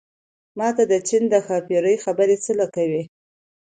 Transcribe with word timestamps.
ما 0.57 0.69
ته 0.75 0.83
د 0.91 0.93
چين 1.07 1.23
د 1.29 1.33
ښاپېرو 1.45 1.93
خبرې 2.05 2.35
څه 2.43 2.51
له 2.59 2.65
کوې 2.75 3.03